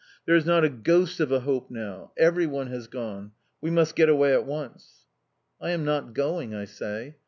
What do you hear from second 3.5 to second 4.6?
We must get away at